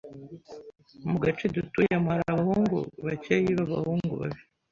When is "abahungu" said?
2.31-2.77